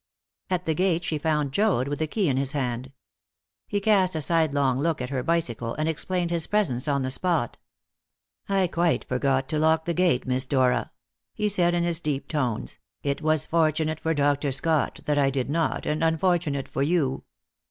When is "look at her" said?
4.79-5.21